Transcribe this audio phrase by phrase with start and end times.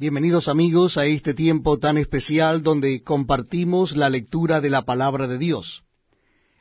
[0.00, 5.36] Bienvenidos amigos a este tiempo tan especial donde compartimos la lectura de la palabra de
[5.36, 5.84] Dios.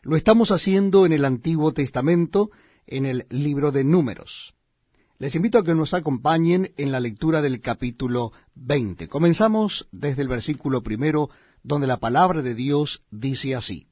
[0.01, 2.49] Lo estamos haciendo en el Antiguo Testamento,
[2.85, 4.55] en el libro de Números.
[5.19, 9.07] Les invito a que nos acompañen en la lectura del capítulo 20.
[9.07, 11.29] Comenzamos desde el versículo primero,
[11.63, 13.87] donde la palabra de Dios dice así.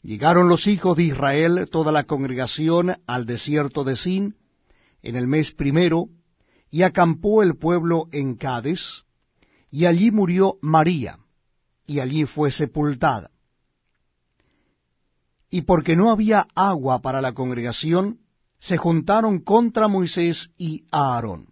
[0.00, 4.36] Llegaron los hijos de Israel, toda la congregación, al desierto de Sin,
[5.02, 6.06] en el mes primero,
[6.70, 9.04] y acampó el pueblo en Cades,
[9.70, 11.18] y allí murió María,
[11.86, 13.30] y allí fue sepultada.
[15.50, 18.20] Y porque no había agua para la congregación,
[18.60, 21.48] se juntaron contra Moisés y Aarón.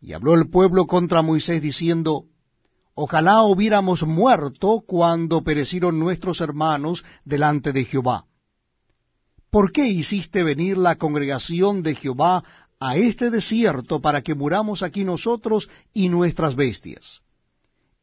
[0.00, 2.26] Y habló el pueblo contra Moisés diciendo,
[2.94, 8.24] Ojalá hubiéramos muerto cuando perecieron nuestros hermanos delante de Jehová.
[9.50, 12.42] ¿Por qué hiciste venir la congregación de Jehová
[12.78, 17.22] a este desierto para que muramos aquí nosotros y nuestras bestias?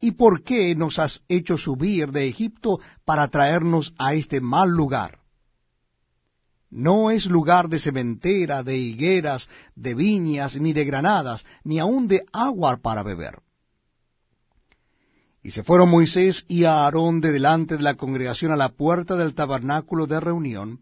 [0.00, 5.20] ¿Y por qué nos has hecho subir de Egipto para traernos a este mal lugar?
[6.70, 12.24] No es lugar de cementera, de higueras, de viñas, ni de granadas, ni aun de
[12.32, 13.38] agua para beber.
[15.42, 19.34] Y se fueron Moisés y Aarón de delante de la congregación a la puerta del
[19.34, 20.80] tabernáculo de reunión,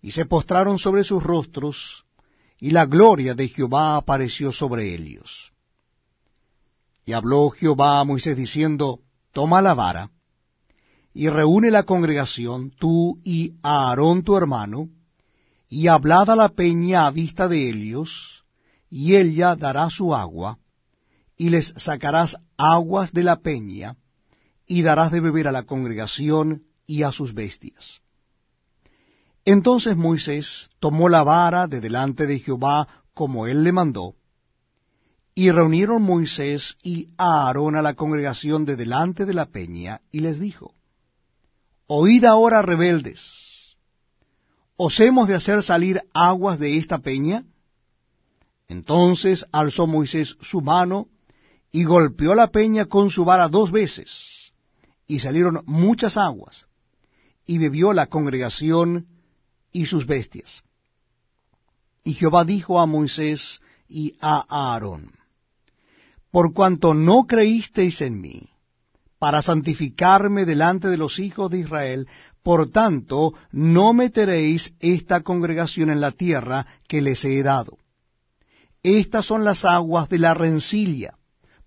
[0.00, 2.04] y se postraron sobre sus rostros,
[2.62, 5.52] y la gloria de Jehová apareció sobre ellos.
[7.04, 9.00] Y habló Jehová a Moisés diciendo,
[9.32, 10.12] Toma la vara,
[11.12, 14.90] y reúne la congregación, tú y Aarón tu hermano,
[15.68, 18.44] y hablad a la peña a vista de ellos,
[18.88, 20.60] y ella dará su agua,
[21.36, 23.96] y les sacarás aguas de la peña,
[24.68, 28.02] y darás de beber a la congregación y a sus bestias.
[29.44, 34.14] Entonces Moisés tomó la vara de delante de Jehová como él le mandó,
[35.34, 40.38] y reunieron Moisés y Aarón a la congregación de delante de la peña, y les
[40.38, 40.74] dijo,
[41.86, 43.76] Oíd ahora, rebeldes,
[44.76, 47.44] ¿os hemos de hacer salir aguas de esta peña?
[48.68, 51.08] Entonces alzó Moisés su mano,
[51.70, 54.52] y golpeó la peña con su vara dos veces,
[55.06, 56.68] y salieron muchas aguas,
[57.46, 59.08] y bebió la congregación
[59.72, 60.62] y sus bestias.
[62.04, 65.12] Y Jehová dijo a Moisés y a Aarón,
[66.30, 68.48] Por cuanto no creísteis en mí,
[69.18, 72.08] para santificarme delante de los hijos de Israel,
[72.42, 77.78] por tanto no meteréis esta congregación en la tierra que les he dado.
[78.82, 81.14] Estas son las aguas de la rencilla,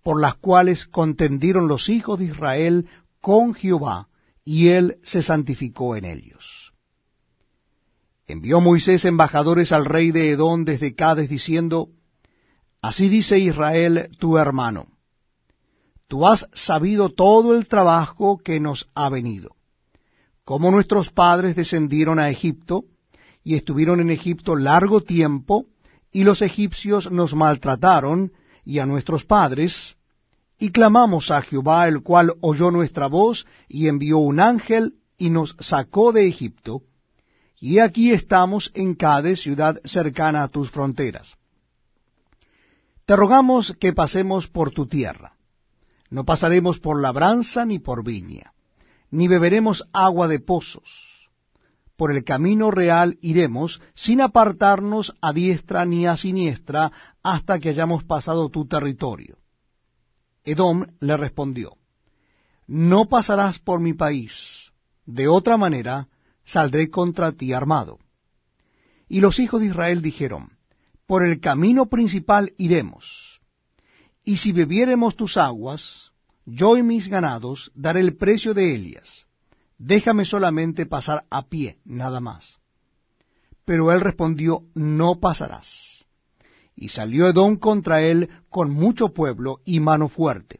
[0.03, 2.87] por las cuales contendieron los hijos de Israel
[3.21, 4.09] con Jehová,
[4.43, 6.64] y él se santificó en ellos.
[8.27, 11.89] Envió Moisés embajadores al rey de Edom desde Cades diciendo,
[12.81, 14.87] Así dice Israel tu hermano,
[16.07, 19.55] tú has sabido todo el trabajo que nos ha venido,
[20.43, 22.85] como nuestros padres descendieron a Egipto,
[23.43, 25.65] y estuvieron en Egipto largo tiempo,
[26.11, 29.97] y los egipcios nos maltrataron, y a nuestros padres,
[30.57, 35.55] y clamamos a Jehová, el cual oyó nuestra voz, y envió un ángel, y nos
[35.59, 36.81] sacó de Egipto,
[37.65, 41.35] y aquí estamos en Cades, ciudad cercana a tus fronteras.
[43.07, 45.35] Te rogamos que pasemos por tu tierra.
[46.11, 48.53] No pasaremos por labranza ni por viña,
[49.09, 51.27] ni beberemos agua de pozos.
[51.97, 56.91] Por el camino real iremos, sin apartarnos a diestra ni a siniestra,
[57.23, 59.39] hasta que hayamos pasado tu territorio.
[60.43, 61.77] Edom le respondió,
[62.67, 64.71] No pasarás por mi país,
[65.07, 66.09] de otra manera
[66.45, 67.99] saldré contra ti armado.
[69.09, 70.57] Y los hijos de Israel dijeron,
[71.05, 73.41] Por el camino principal iremos,
[74.23, 76.11] y si bebiéremos tus aguas,
[76.45, 79.27] yo y mis ganados daré el precio de ellas.
[79.77, 82.59] Déjame solamente pasar a pie, nada más.
[83.65, 86.05] Pero él respondió, No pasarás.
[86.75, 90.59] Y salió Edom contra él con mucho pueblo y mano fuerte.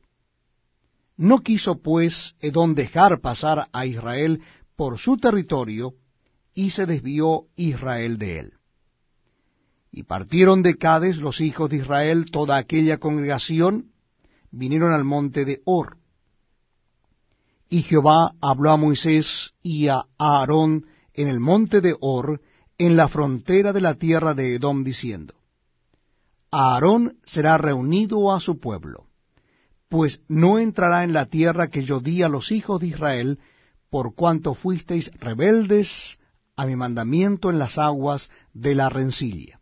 [1.18, 4.42] No quiso pues Edom dejar pasar a Israel
[4.76, 5.94] por su territorio,
[6.54, 8.54] y se desvió Israel de él.
[9.92, 13.92] Y partieron de Cades los hijos de Israel, toda aquella congregación,
[14.52, 15.98] vinieron al monte de Hor.
[17.70, 22.42] Y Jehová habló a Moisés y a Aarón en el monte de Hor,
[22.78, 25.34] en la frontera de la tierra de Edom, diciendo,
[26.52, 29.08] Aarón será reunido a su pueblo,
[29.90, 33.40] pues no entrará en la tierra que yo di a los hijos de Israel,
[33.90, 36.18] por cuanto fuisteis rebeldes
[36.56, 39.60] a mi mandamiento en las aguas de la rencilla.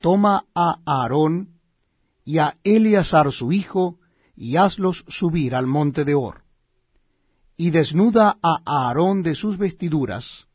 [0.00, 1.58] Toma a Aarón
[2.24, 3.98] y a Eleazar su hijo,
[4.36, 6.42] y hazlos subir al monte de Or.
[7.56, 10.46] Y desnuda a Aarón de sus vestiduras,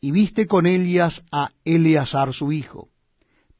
[0.00, 2.88] y viste con ellas a Eleazar su hijo,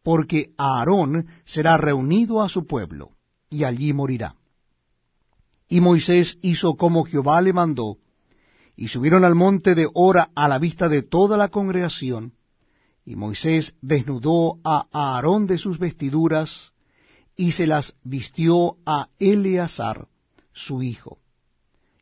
[0.03, 3.13] porque Aarón será reunido a su pueblo,
[3.49, 4.35] y allí morirá.
[5.69, 7.99] Y Moisés hizo como Jehová le mandó,
[8.77, 12.35] y subieron al monte de Hora a la vista de toda la congregación,
[13.05, 16.73] y Moisés desnudó a Aarón de sus vestiduras,
[17.37, 20.09] y se las vistió a Eleazar,
[20.53, 21.19] su hijo.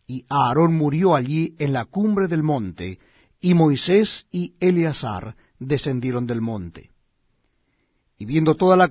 [0.06, 2.98] Y Aarón murió allí en la cumbre del monte,
[3.40, 6.90] y Moisés y Eleazar descendieron del monte.
[8.18, 8.82] Y viendo toda la